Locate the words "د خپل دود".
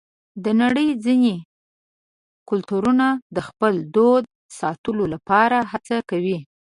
3.35-4.23